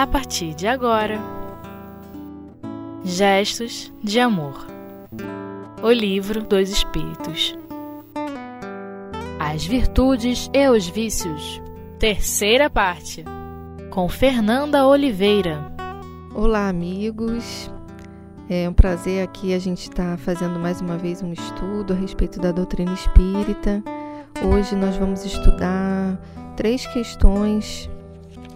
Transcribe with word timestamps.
a 0.00 0.06
partir 0.06 0.54
de 0.54 0.66
agora. 0.66 1.18
Gestos 3.04 3.92
de 4.02 4.18
Amor 4.18 4.66
O 5.82 5.90
Livro 5.90 6.42
dos 6.42 6.70
Espíritos 6.70 7.54
As 9.38 9.66
Virtudes 9.66 10.50
e 10.54 10.68
os 10.68 10.88
Vícios 10.88 11.60
Terceira 11.98 12.70
parte 12.70 13.24
Com 13.90 14.08
Fernanda 14.08 14.86
Oliveira 14.86 15.70
Olá, 16.34 16.68
amigos. 16.68 17.70
É 18.48 18.66
um 18.68 18.72
prazer 18.72 19.22
aqui 19.22 19.52
a 19.52 19.58
gente 19.58 19.82
estar 19.82 20.12
tá 20.12 20.16
fazendo 20.16 20.58
mais 20.58 20.80
uma 20.80 20.96
vez 20.96 21.22
um 21.22 21.32
estudo 21.32 21.92
a 21.92 21.96
respeito 21.96 22.40
da 22.40 22.52
doutrina 22.52 22.92
espírita. 22.94 23.82
Hoje 24.42 24.74
nós 24.76 24.96
vamos 24.96 25.26
estudar 25.26 26.18
três 26.56 26.86
questões 26.86 27.90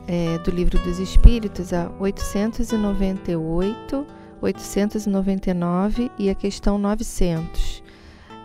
é, 0.06 0.38
do 0.38 0.50
Livro 0.50 0.78
dos 0.80 0.98
Espíritos, 0.98 1.72
a 1.72 1.90
898, 1.98 4.06
899 4.40 6.10
e 6.18 6.28
a 6.28 6.34
questão 6.34 6.76
900. 6.78 7.82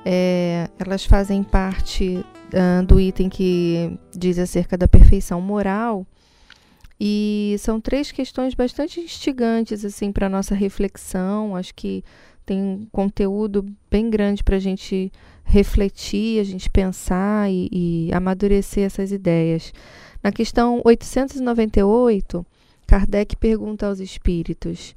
É, 0.05 0.69
elas 0.79 1.05
fazem 1.05 1.43
parte 1.43 2.23
uh, 2.53 2.85
do 2.85 2.99
item 2.99 3.29
que 3.29 3.99
diz 4.15 4.39
acerca 4.39 4.77
da 4.77 4.87
perfeição 4.87 5.41
moral 5.41 6.07
e 6.99 7.55
são 7.59 7.79
três 7.79 8.11
questões 8.11 8.53
bastante 8.53 8.99
instigantes 8.99 9.85
assim 9.85 10.11
para 10.11 10.27
nossa 10.27 10.53
reflexão. 10.53 11.55
Acho 11.55 11.73
que 11.73 12.03
tem 12.45 12.61
um 12.61 12.85
conteúdo 12.91 13.65
bem 13.89 14.09
grande 14.09 14.43
para 14.43 14.57
a 14.57 14.59
gente 14.59 15.09
refletir, 15.49 16.39
a 16.39 16.43
gente 16.43 16.69
pensar 16.69 17.49
e, 17.51 17.67
e 17.71 18.13
amadurecer 18.13 18.85
essas 18.85 19.11
ideias. 19.11 19.73
Na 20.23 20.31
questão 20.31 20.81
898, 20.85 22.45
Kardec 22.87 23.35
pergunta 23.35 23.87
aos 23.87 23.99
espíritos: 23.99 24.95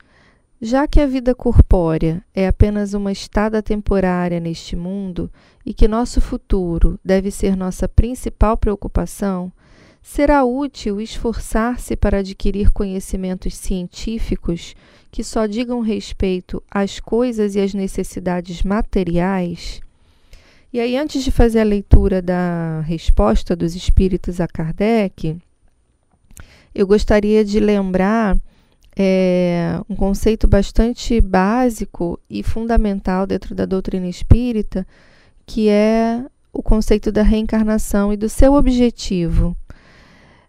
já 0.60 0.86
que 0.86 1.00
a 1.00 1.06
vida 1.06 1.34
corpórea 1.34 2.24
é 2.34 2.46
apenas 2.46 2.94
uma 2.94 3.10
estada 3.10 3.60
temporária 3.62 4.38
neste 4.38 4.76
mundo 4.76 5.30
e 5.66 5.74
que 5.74 5.88
nosso 5.88 6.20
futuro 6.20 6.98
deve 7.04 7.30
ser 7.30 7.56
nossa 7.56 7.88
principal 7.88 8.56
preocupação, 8.56 9.52
será 10.00 10.44
útil 10.44 11.00
esforçar-se 11.00 11.96
para 11.96 12.18
adquirir 12.18 12.70
conhecimentos 12.70 13.56
científicos 13.56 14.74
que 15.10 15.22
só 15.22 15.46
digam 15.46 15.80
respeito 15.80 16.62
às 16.70 16.98
coisas 16.98 17.54
e 17.54 17.60
às 17.60 17.74
necessidades 17.74 18.62
materiais? 18.62 19.81
E 20.72 20.80
aí, 20.80 20.96
antes 20.96 21.22
de 21.22 21.30
fazer 21.30 21.60
a 21.60 21.64
leitura 21.64 22.22
da 22.22 22.80
resposta 22.80 23.54
dos 23.54 23.76
espíritos 23.76 24.40
a 24.40 24.48
Kardec, 24.48 25.36
eu 26.74 26.86
gostaria 26.86 27.44
de 27.44 27.60
lembrar 27.60 28.38
é, 28.96 29.78
um 29.88 29.94
conceito 29.94 30.48
bastante 30.48 31.20
básico 31.20 32.18
e 32.28 32.42
fundamental 32.42 33.26
dentro 33.26 33.54
da 33.54 33.66
doutrina 33.66 34.08
espírita, 34.08 34.86
que 35.44 35.68
é 35.68 36.24
o 36.50 36.62
conceito 36.62 37.12
da 37.12 37.22
reencarnação 37.22 38.10
e 38.10 38.16
do 38.16 38.28
seu 38.30 38.54
objetivo. 38.54 39.54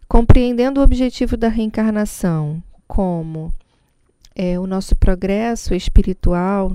Compreendendo 0.07 0.79
o 0.79 0.83
objetivo 0.83 1.35
da 1.35 1.49
reencarnação 1.49 2.63
como 2.87 3.53
é, 4.33 4.57
o 4.57 4.65
nosso 4.65 4.95
progresso 4.95 5.73
espiritual, 5.73 6.73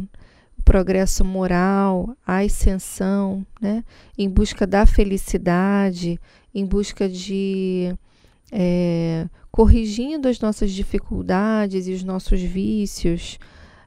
progresso 0.69 1.25
moral, 1.25 2.15
a 2.27 2.41
ascensão, 2.41 3.43
né? 3.59 3.83
em 4.19 4.29
busca 4.29 4.67
da 4.67 4.85
felicidade, 4.85 6.21
em 6.55 6.67
busca 6.67 7.09
de 7.09 7.97
é, 8.53 9.27
corrigindo 9.51 10.29
as 10.29 10.41
nossas 10.41 10.71
dificuldades 10.71 11.89
e 11.89 11.93
os 11.95 12.05
nossos 12.05 12.43
vícios, 12.43 13.39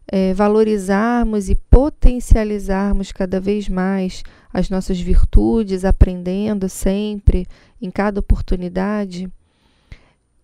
é, 0.07 0.33
valorizarmos 0.33 1.49
e 1.49 1.55
potencializarmos 1.69 3.11
cada 3.11 3.39
vez 3.39 3.69
mais 3.69 4.23
as 4.51 4.67
nossas 4.67 4.99
virtudes, 4.99 5.85
aprendendo 5.85 6.67
sempre, 6.67 7.45
em 7.79 7.91
cada 7.91 8.19
oportunidade. 8.19 9.31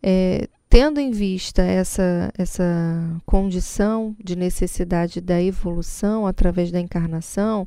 É, 0.04 0.48
Tendo 0.70 1.00
em 1.00 1.12
vista 1.12 1.62
essa, 1.62 2.32
essa 2.38 2.64
condição 3.26 4.14
de 4.22 4.36
necessidade 4.36 5.22
da 5.22 5.42
evolução 5.42 6.28
através 6.28 6.72
da 6.72 6.80
encarnação, 6.80 7.66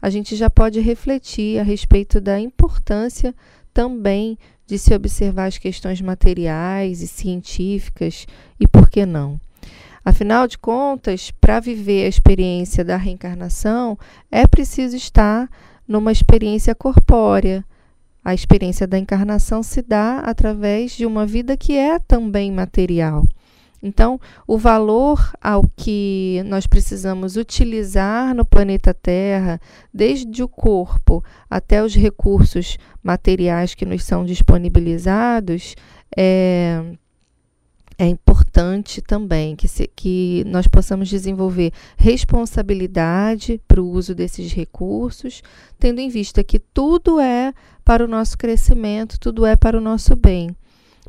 a 0.00 0.08
gente 0.08 0.36
já 0.36 0.48
pode 0.48 0.78
refletir 0.78 1.58
a 1.58 1.64
respeito 1.64 2.20
da 2.20 2.38
importância 2.38 3.34
também 3.74 4.38
de 4.64 4.78
se 4.78 4.94
observar 4.94 5.46
as 5.46 5.58
questões 5.58 6.00
materiais 6.00 7.02
e 7.02 7.08
científicas 7.08 8.26
e 8.60 8.68
por 8.68 8.88
que 8.88 9.04
não. 9.04 9.40
Afinal 10.04 10.46
de 10.46 10.56
contas, 10.56 11.32
para 11.32 11.58
viver 11.58 12.04
a 12.04 12.08
experiência 12.08 12.84
da 12.84 12.96
reencarnação, 12.96 13.98
é 14.30 14.46
preciso 14.46 14.96
estar 14.96 15.50
numa 15.86 16.12
experiência 16.12 16.76
corpórea 16.76 17.64
a 18.26 18.34
experiência 18.34 18.88
da 18.88 18.98
encarnação 18.98 19.62
se 19.62 19.80
dá 19.80 20.18
através 20.18 20.96
de 20.96 21.06
uma 21.06 21.24
vida 21.24 21.56
que 21.56 21.76
é 21.76 21.96
também 22.00 22.50
material. 22.50 23.24
Então, 23.80 24.20
o 24.48 24.58
valor 24.58 25.32
ao 25.40 25.62
que 25.76 26.42
nós 26.44 26.66
precisamos 26.66 27.36
utilizar 27.36 28.34
no 28.34 28.44
planeta 28.44 28.92
Terra, 28.92 29.60
desde 29.94 30.42
o 30.42 30.48
corpo 30.48 31.22
até 31.48 31.80
os 31.84 31.94
recursos 31.94 32.78
materiais 33.00 33.76
que 33.76 33.86
nos 33.86 34.02
são 34.02 34.24
disponibilizados, 34.24 35.76
é, 36.16 36.82
é 37.96 38.06
importante 38.08 38.45
também 39.02 39.54
que, 39.54 39.68
se, 39.68 39.90
que 39.94 40.44
nós 40.46 40.66
possamos 40.66 41.08
desenvolver 41.08 41.72
responsabilidade 41.96 43.60
para 43.66 43.80
o 43.80 43.90
uso 43.90 44.14
desses 44.14 44.52
recursos, 44.52 45.42
tendo 45.78 46.00
em 46.00 46.08
vista 46.08 46.42
que 46.42 46.58
tudo 46.58 47.20
é 47.20 47.52
para 47.84 48.04
o 48.04 48.08
nosso 48.08 48.36
crescimento, 48.36 49.18
tudo 49.20 49.44
é 49.44 49.56
para 49.56 49.76
o 49.78 49.80
nosso 49.80 50.16
bem. 50.16 50.54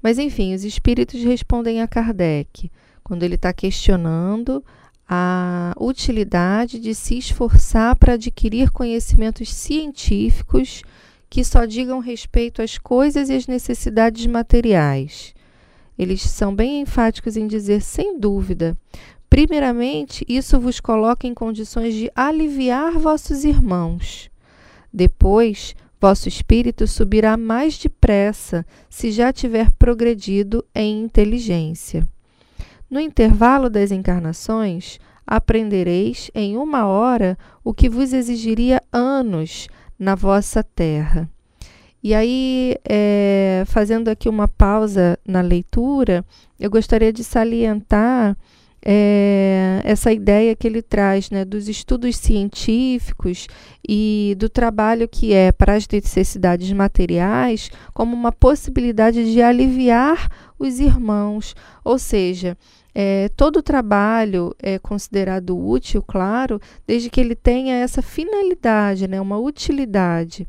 Mas, 0.01 0.17
enfim, 0.17 0.53
os 0.53 0.63
espíritos 0.63 1.23
respondem 1.23 1.81
a 1.81 1.87
Kardec 1.87 2.71
quando 3.03 3.23
ele 3.23 3.35
está 3.35 3.53
questionando 3.53 4.63
a 5.07 5.73
utilidade 5.79 6.79
de 6.79 6.93
se 6.93 7.17
esforçar 7.17 7.95
para 7.95 8.13
adquirir 8.13 8.71
conhecimentos 8.71 9.53
científicos 9.53 10.81
que 11.29 11.43
só 11.43 11.65
digam 11.65 11.99
respeito 11.99 12.61
às 12.61 12.77
coisas 12.77 13.29
e 13.29 13.33
às 13.33 13.47
necessidades 13.47 14.25
materiais. 14.25 15.33
Eles 15.97 16.21
são 16.21 16.53
bem 16.53 16.81
enfáticos 16.81 17.35
em 17.35 17.47
dizer, 17.47 17.81
sem 17.81 18.19
dúvida, 18.19 18.77
primeiramente, 19.29 20.25
isso 20.27 20.59
vos 20.59 20.79
coloca 20.79 21.27
em 21.27 21.33
condições 21.33 21.93
de 21.93 22.11
aliviar 22.15 22.93
vossos 22.93 23.43
irmãos. 23.43 24.29
Depois, 24.93 25.75
Vosso 25.99 26.29
espírito 26.29 26.85
subirá 26.85 27.35
mais 27.35 27.75
depressa 27.77 28.63
se 28.87 29.11
já 29.11 29.33
tiver 29.33 29.71
progredido 29.71 30.63
em 30.73 31.01
inteligência. 31.01 32.07
No 32.89 32.99
intervalo 32.99 33.67
das 33.67 33.91
encarnações, 33.91 34.99
aprendereis 35.25 36.29
em 36.35 36.55
uma 36.55 36.85
hora 36.85 37.37
o 37.63 37.73
que 37.73 37.89
vos 37.89 38.13
exigiria 38.13 38.81
anos 38.93 39.67
na 39.97 40.13
vossa 40.13 40.63
terra. 40.63 41.27
E 42.03 42.13
aí, 42.13 42.75
é, 42.87 43.63
fazendo 43.65 44.07
aqui 44.07 44.29
uma 44.29 44.47
pausa 44.47 45.17
na 45.27 45.41
leitura, 45.41 46.23
eu 46.59 46.69
gostaria 46.69 47.11
de 47.11 47.23
salientar 47.23 48.37
é, 48.89 49.81
essa 49.83 50.11
ideia 50.13 50.55
que 50.55 50.67
ele 50.67 50.81
traz 50.81 51.29
né, 51.29 51.43
dos 51.43 51.67
estudos 51.67 52.15
científicos 52.15 53.47
e 53.87 54.35
do 54.37 54.47
trabalho 54.47 55.07
que 55.07 55.33
é 55.33 55.51
para 55.51 55.73
as 55.73 55.88
necessidades 55.88 56.71
materiais 56.71 57.69
como 57.94 58.15
uma 58.15 58.31
possibilidade 58.31 59.31
de 59.31 59.41
aliviar 59.41 60.29
os 60.57 60.79
irmãos, 60.79 61.55
ou 61.83 62.00
seja, 62.00 62.57
é, 62.95 63.29
todo 63.35 63.61
trabalho 63.61 64.55
é 64.57 64.79
considerado 64.79 65.57
útil, 65.57 66.01
claro, 66.01 66.59
desde 66.88 67.09
que 67.09 67.19
ele 67.19 67.35
tenha 67.35 67.75
essa 67.75 68.01
finalidade, 68.01 69.07
né, 69.07 69.19
uma 69.19 69.38
utilidade. 69.38 70.47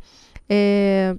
É, 0.48 1.14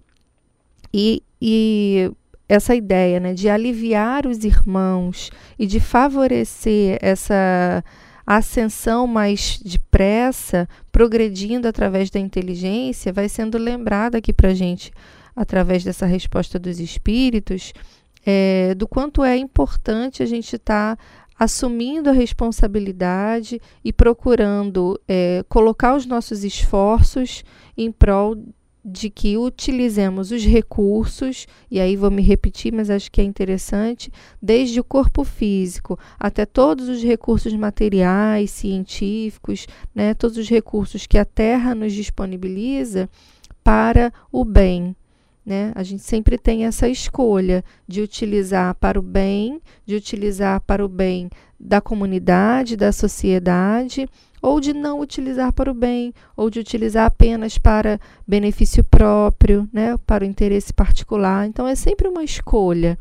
e, 0.93 1.23
e 1.41 2.11
essa 2.47 2.73
ideia 2.75 3.19
né, 3.19 3.33
de 3.33 3.47
aliviar 3.47 4.25
os 4.25 4.43
irmãos 4.43 5.29
e 5.57 5.67
de 5.67 5.79
favorecer 5.79 6.97
essa 7.01 7.83
ascensão 8.25 9.07
mais 9.07 9.59
depressa, 9.63 10.67
progredindo 10.91 11.67
através 11.67 12.09
da 12.09 12.19
inteligência, 12.19 13.13
vai 13.13 13.27
sendo 13.27 13.57
lembrada 13.57 14.17
aqui 14.17 14.31
para 14.31 14.49
a 14.49 14.53
gente, 14.53 14.91
através 15.35 15.83
dessa 15.83 16.05
resposta 16.05 16.59
dos 16.59 16.79
espíritos, 16.79 17.73
é, 18.25 18.75
do 18.75 18.87
quanto 18.87 19.23
é 19.23 19.37
importante 19.37 20.21
a 20.21 20.25
gente 20.25 20.55
estar 20.55 20.95
tá 20.95 21.03
assumindo 21.39 22.09
a 22.09 22.13
responsabilidade 22.13 23.61
e 23.83 23.93
procurando 23.93 24.99
é, 25.07 25.43
colocar 25.47 25.95
os 25.95 26.05
nossos 26.05 26.43
esforços 26.43 27.43
em 27.77 27.91
prol 27.91 28.35
de 28.83 29.09
que 29.09 29.37
utilizemos 29.37 30.31
os 30.31 30.43
recursos, 30.43 31.45
e 31.69 31.79
aí 31.79 31.95
vou 31.95 32.09
me 32.09 32.21
repetir, 32.21 32.73
mas 32.73 32.89
acho 32.89 33.11
que 33.11 33.19
é 33.19 33.23
interessante, 33.23 34.11
desde 34.41 34.79
o 34.79 34.83
corpo 34.83 35.23
físico 35.23 35.99
até 36.19 36.45
todos 36.45 36.87
os 36.87 37.03
recursos 37.03 37.53
materiais, 37.53 38.51
científicos, 38.51 39.67
né, 39.93 40.13
todos 40.13 40.37
os 40.37 40.49
recursos 40.49 41.05
que 41.05 41.17
a 41.17 41.25
Terra 41.25 41.75
nos 41.75 41.93
disponibiliza 41.93 43.09
para 43.63 44.13
o 44.31 44.45
bem. 44.45 44.95
Né? 45.45 45.71
A 45.73 45.83
gente 45.83 46.03
sempre 46.03 46.37
tem 46.37 46.65
essa 46.65 46.87
escolha 46.87 47.63
de 47.87 48.01
utilizar 48.01 48.75
para 48.75 48.99
o 48.99 49.01
bem, 49.01 49.61
de 49.85 49.95
utilizar 49.95 50.61
para 50.61 50.85
o 50.85 50.89
bem 50.89 51.29
da 51.59 51.81
comunidade, 51.81 52.77
da 52.77 52.91
sociedade 52.91 54.07
ou 54.41 54.59
de 54.59 54.73
não 54.73 54.99
utilizar 54.99 55.51
para 55.51 55.71
o 55.71 55.73
bem, 55.73 56.13
ou 56.35 56.49
de 56.49 56.59
utilizar 56.59 57.05
apenas 57.05 57.57
para 57.57 57.99
benefício 58.27 58.83
próprio, 58.83 59.67
né, 59.71 59.97
para 60.05 60.23
o 60.23 60.27
interesse 60.27 60.73
particular. 60.73 61.45
Então 61.45 61.67
é 61.67 61.75
sempre 61.75 62.07
uma 62.07 62.23
escolha. 62.23 62.97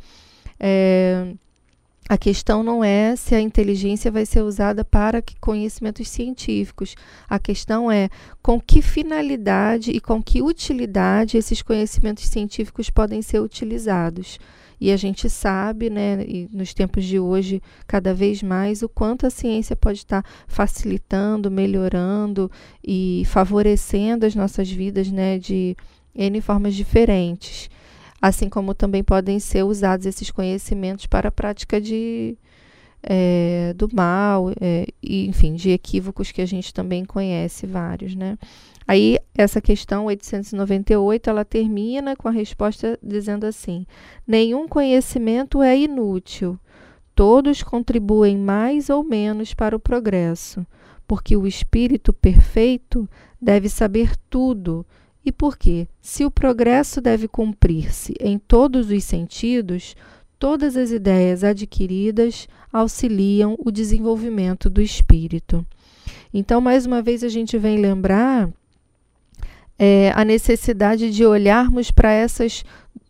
É, 0.58 1.32
a 2.08 2.16
questão 2.16 2.62
não 2.62 2.82
é 2.82 3.14
se 3.16 3.34
a 3.34 3.40
inteligência 3.40 4.10
vai 4.10 4.24
ser 4.24 4.42
usada 4.42 4.82
para 4.82 5.22
conhecimentos 5.40 6.08
científicos. 6.08 6.94
A 7.28 7.38
questão 7.38 7.90
é 7.90 8.08
com 8.42 8.58
que 8.58 8.80
finalidade 8.80 9.90
e 9.90 10.00
com 10.00 10.22
que 10.22 10.40
utilidade 10.40 11.36
esses 11.36 11.60
conhecimentos 11.60 12.24
científicos 12.24 12.88
podem 12.88 13.20
ser 13.20 13.40
utilizados. 13.40 14.38
E 14.80 14.90
a 14.90 14.96
gente 14.96 15.28
sabe, 15.28 15.90
né, 15.90 16.18
nos 16.50 16.72
tempos 16.72 17.04
de 17.04 17.18
hoje, 17.18 17.60
cada 17.86 18.14
vez 18.14 18.42
mais, 18.42 18.80
o 18.80 18.88
quanto 18.88 19.26
a 19.26 19.30
ciência 19.30 19.76
pode 19.76 19.98
estar 19.98 20.24
facilitando, 20.46 21.50
melhorando 21.50 22.50
e 22.82 23.24
favorecendo 23.26 24.24
as 24.24 24.34
nossas 24.34 24.70
vidas 24.70 25.10
né, 25.10 25.38
de 25.38 25.76
N 26.14 26.40
formas 26.40 26.74
diferentes. 26.74 27.68
Assim 28.20 28.48
como 28.48 28.74
também 28.74 29.04
podem 29.04 29.38
ser 29.38 29.62
usados 29.62 30.06
esses 30.06 30.30
conhecimentos 30.30 31.06
para 31.06 31.28
a 31.28 31.32
prática 31.32 31.80
de, 31.80 32.36
é, 33.02 33.72
do 33.76 33.88
mal, 33.92 34.50
é, 34.60 34.86
e, 35.02 35.26
enfim, 35.28 35.54
de 35.54 35.70
equívocos 35.70 36.32
que 36.32 36.42
a 36.42 36.46
gente 36.46 36.74
também 36.74 37.04
conhece 37.04 37.66
vários, 37.66 38.14
né? 38.14 38.36
Aí, 38.88 39.18
essa 39.36 39.60
questão 39.60 40.06
898, 40.06 41.28
ela 41.28 41.44
termina 41.44 42.16
com 42.16 42.26
a 42.26 42.32
resposta 42.32 42.98
dizendo 43.02 43.44
assim: 43.44 43.86
nenhum 44.26 44.66
conhecimento 44.66 45.62
é 45.62 45.78
inútil. 45.78 46.58
Todos 47.14 47.62
contribuem 47.62 48.38
mais 48.38 48.88
ou 48.88 49.04
menos 49.04 49.52
para 49.52 49.76
o 49.76 49.80
progresso, 49.80 50.66
porque 51.06 51.36
o 51.36 51.46
espírito 51.46 52.14
perfeito 52.14 53.06
deve 53.40 53.68
saber 53.68 54.16
tudo. 54.30 54.86
E 55.24 55.32
porque, 55.32 55.86
se 56.00 56.24
o 56.24 56.30
progresso 56.30 57.00
deve 57.00 57.28
cumprir-se 57.28 58.14
em 58.20 58.38
todos 58.38 58.90
os 58.90 59.04
sentidos, 59.04 59.94
todas 60.38 60.76
as 60.76 60.90
ideias 60.90 61.44
adquiridas 61.44 62.48
auxiliam 62.72 63.56
o 63.58 63.70
desenvolvimento 63.70 64.70
do 64.70 64.80
espírito. 64.80 65.66
Então, 66.32 66.60
mais 66.60 66.86
uma 66.86 67.02
vez, 67.02 67.24
a 67.24 67.28
gente 67.28 67.58
vem 67.58 67.78
lembrar 67.78 68.48
é, 69.78 70.12
a 70.14 70.24
necessidade 70.24 71.10
de 71.10 71.24
olharmos 71.24 71.90
para 71.90 72.12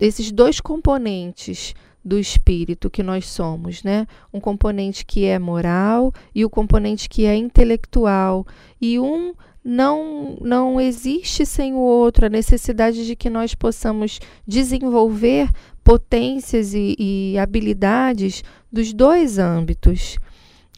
esses 0.00 0.32
dois 0.32 0.60
componentes 0.60 1.74
do 2.04 2.18
espírito 2.18 2.88
que 2.88 3.02
nós 3.02 3.26
somos, 3.26 3.82
né? 3.82 4.06
Um 4.32 4.40
componente 4.40 5.04
que 5.04 5.26
é 5.26 5.38
moral 5.38 6.12
e 6.34 6.44
o 6.44 6.50
componente 6.50 7.08
que 7.08 7.26
é 7.26 7.36
intelectual. 7.36 8.46
E 8.80 8.98
um 8.98 9.34
não, 9.70 10.38
não 10.40 10.80
existe 10.80 11.44
sem 11.44 11.74
o 11.74 11.78
outro, 11.78 12.24
a 12.24 12.30
necessidade 12.30 13.06
de 13.06 13.14
que 13.14 13.28
nós 13.28 13.54
possamos 13.54 14.18
desenvolver 14.46 15.50
potências 15.84 16.72
e, 16.72 16.96
e 16.98 17.38
habilidades 17.38 18.42
dos 18.72 18.94
dois 18.94 19.38
âmbitos. 19.38 20.16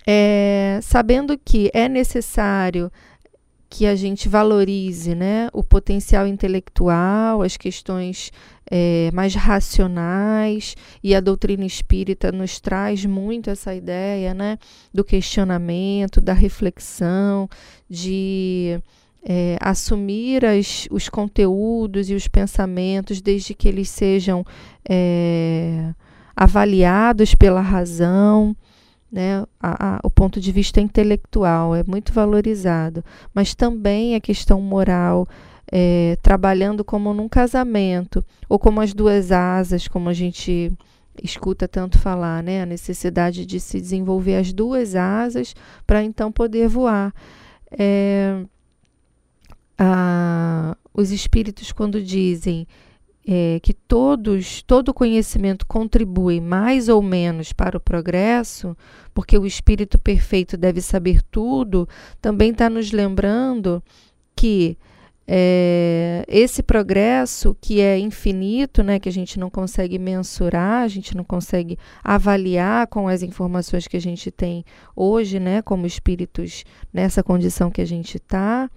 É, 0.05 0.81
sabendo 0.83 1.39
que 1.39 1.71
é 1.73 1.89
necessário 1.89 2.91
que 3.71 3.87
a 3.87 3.95
gente 3.95 4.29
valorize 4.29 5.15
né, 5.15 5.49
o 5.53 5.63
potencial 5.63 6.27
intelectual, 6.27 7.41
as 7.41 7.57
questões 7.57 8.33
é, 8.69 9.11
mais 9.15 9.37
racionais, 9.37 10.77
e 11.03 11.15
a 11.15 11.21
doutrina 11.21 11.65
espírita 11.65 12.33
nos 12.33 12.59
traz 12.59 13.07
muito 13.07 13.49
essa 13.49 13.73
ideia 13.73 14.35
né, 14.35 14.59
do 14.93 15.05
questionamento, 15.05 16.21
da 16.21 16.33
reflexão, 16.33 17.49
de 17.89 18.81
é, 19.23 19.57
assumir 19.61 20.45
as, 20.45 20.89
os 20.91 21.09
conteúdos 21.09 22.11
e 22.11 22.15
os 22.15 22.27
pensamentos 22.27 23.21
desde 23.21 23.55
que 23.55 23.69
eles 23.69 23.89
sejam 23.89 24.45
é, 24.89 25.95
avaliados 26.35 27.37
pela 27.37 27.61
razão 27.61 28.57
né, 29.11 29.45
a, 29.61 29.97
a, 29.97 30.01
o 30.05 30.11
ponto 30.11 30.41
de 30.41 30.53
vista 30.53 30.81
intelectual 30.81 31.75
é 31.75 31.83
muito 31.83 32.13
valorizado, 32.13 33.05
mas 33.35 33.55
também 33.55 34.15
a 34.15 34.21
questão 34.21 34.61
moral, 34.61 35.27
é, 35.71 36.17
trabalhando 36.23 36.85
como 36.85 37.13
num 37.13 37.29
casamento, 37.29 38.25
ou 38.49 38.59
como 38.59 38.81
as 38.81 38.95
duas 38.95 39.33
asas, 39.33 39.89
como 39.89 40.09
a 40.09 40.13
gente 40.13 40.73
escuta 41.23 41.67
tanto 41.67 41.99
falar, 41.99 42.43
né, 42.43 42.63
a 42.63 42.67
necessidade 42.67 43.45
de 43.45 43.59
se 43.59 43.81
desenvolver 43.81 44.37
as 44.37 44.53
duas 44.53 44.95
asas 44.95 45.55
para 45.87 46.03
então 46.03 46.31
poder 46.31 46.69
voar. 46.69 47.13
É, 47.71 48.43
a, 49.79 50.77
os 50.93 51.11
espíritos, 51.11 51.73
quando 51.73 52.03
dizem 52.03 52.67
é, 53.33 53.61
que 53.61 53.73
todos, 53.73 54.61
todo 54.63 54.93
conhecimento 54.93 55.65
contribui 55.65 56.41
mais 56.41 56.89
ou 56.89 57.01
menos 57.01 57.53
para 57.53 57.77
o 57.77 57.81
progresso, 57.81 58.77
porque 59.15 59.39
o 59.39 59.47
espírito 59.47 60.01
perfeito 60.01 60.57
deve 60.57 60.81
saber 60.81 61.23
tudo, 61.31 61.89
também 62.21 62.51
está 62.51 62.69
nos 62.69 62.91
lembrando 62.91 63.81
que 64.35 64.77
é, 65.29 66.25
esse 66.27 66.61
progresso 66.61 67.57
que 67.61 67.81
é 67.81 67.97
infinito, 67.97 68.83
né, 68.83 68.99
que 68.99 69.09
a 69.09 69.13
gente 69.13 69.39
não 69.39 69.49
consegue 69.49 69.97
mensurar, 69.97 70.83
a 70.83 70.89
gente 70.89 71.17
não 71.17 71.23
consegue 71.23 71.79
avaliar 72.03 72.89
com 72.89 73.07
as 73.07 73.23
informações 73.23 73.87
que 73.87 73.97
a 73.97 74.01
gente 74.01 74.33
tem 74.33 74.65
hoje, 74.97 75.39
né, 75.39 75.63
como 75.63 75.87
espíritos 75.87 76.65
nessa 76.93 77.23
condição 77.23 77.71
que 77.71 77.81
a 77.81 77.87
gente 77.87 78.17
está 78.17 78.69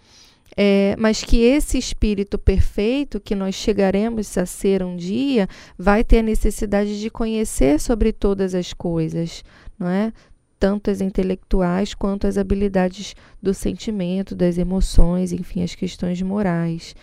é, 0.55 0.95
mas 0.97 1.23
que 1.23 1.41
esse 1.41 1.77
espírito 1.77 2.37
perfeito 2.37 3.19
que 3.19 3.35
nós 3.35 3.55
chegaremos 3.55 4.37
a 4.37 4.45
ser 4.45 4.83
um 4.83 4.95
dia 4.95 5.47
vai 5.77 6.03
ter 6.03 6.19
a 6.19 6.23
necessidade 6.23 6.99
de 6.99 7.09
conhecer 7.09 7.79
sobre 7.79 8.11
todas 8.11 8.53
as 8.53 8.73
coisas, 8.73 9.43
não 9.77 9.87
é? 9.87 10.13
Tanto 10.59 10.89
as 10.89 11.01
intelectuais 11.01 11.93
quanto 11.93 12.27
as 12.27 12.37
habilidades 12.37 13.15
do 13.41 13.53
sentimento, 13.53 14.35
das 14.35 14.57
emoções, 14.57 15.33
enfim, 15.33 15.63
as 15.63 15.75
questões 15.75 16.21
morais. 16.21 16.95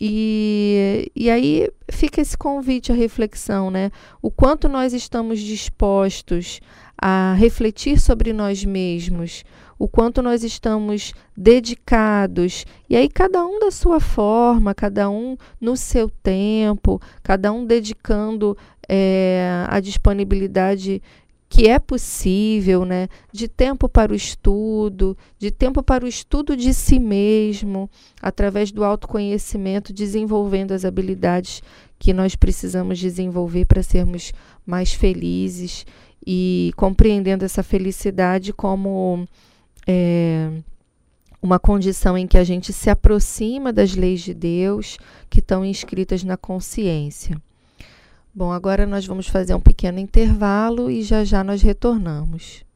E, 0.00 1.10
e 1.14 1.28
aí 1.28 1.68
fica 1.90 2.20
esse 2.20 2.36
convite 2.36 2.92
à 2.92 2.94
reflexão, 2.94 3.70
né? 3.70 3.90
O 4.22 4.30
quanto 4.30 4.68
nós 4.68 4.92
estamos 4.92 5.40
dispostos 5.40 6.60
a 7.00 7.34
refletir 7.34 8.00
sobre 8.00 8.32
nós 8.32 8.64
mesmos, 8.64 9.44
o 9.78 9.86
quanto 9.86 10.20
nós 10.20 10.42
estamos 10.42 11.12
dedicados, 11.36 12.64
e 12.90 12.96
aí 12.96 13.08
cada 13.08 13.46
um 13.46 13.60
da 13.60 13.70
sua 13.70 14.00
forma, 14.00 14.74
cada 14.74 15.08
um 15.08 15.36
no 15.60 15.76
seu 15.76 16.10
tempo, 16.10 17.00
cada 17.22 17.52
um 17.52 17.64
dedicando 17.64 18.56
é, 18.88 19.64
a 19.68 19.78
disponibilidade 19.80 21.00
que 21.48 21.66
é 21.66 21.78
possível, 21.78 22.84
né, 22.84 23.08
de 23.32 23.48
tempo 23.48 23.88
para 23.88 24.12
o 24.12 24.14
estudo, 24.14 25.16
de 25.38 25.50
tempo 25.50 25.82
para 25.82 26.04
o 26.04 26.08
estudo 26.08 26.54
de 26.54 26.74
si 26.74 26.98
mesmo, 26.98 27.88
através 28.20 28.70
do 28.70 28.84
autoconhecimento, 28.84 29.92
desenvolvendo 29.92 30.72
as 30.72 30.84
habilidades 30.84 31.62
que 31.98 32.12
nós 32.12 32.36
precisamos 32.36 32.98
desenvolver 32.98 33.64
para 33.64 33.82
sermos 33.82 34.32
mais 34.66 34.92
felizes 34.92 35.86
e 36.26 36.70
compreendendo 36.76 37.44
essa 37.44 37.62
felicidade 37.62 38.52
como 38.52 39.26
é, 39.88 40.50
uma 41.40 41.58
condição 41.58 42.18
em 42.18 42.26
que 42.26 42.36
a 42.36 42.44
gente 42.44 42.72
se 42.72 42.90
aproxima 42.90 43.72
das 43.72 43.94
leis 43.94 44.20
de 44.20 44.34
Deus 44.34 44.98
que 45.30 45.38
estão 45.38 45.64
inscritas 45.64 46.22
na 46.22 46.36
consciência. 46.36 47.40
Bom, 48.34 48.52
agora 48.52 48.86
nós 48.86 49.06
vamos 49.06 49.26
fazer 49.26 49.54
um 49.54 49.60
pequeno 49.60 49.98
intervalo 49.98 50.90
e 50.90 51.02
já 51.02 51.24
já 51.24 51.42
nós 51.42 51.62
retornamos. 51.62 52.67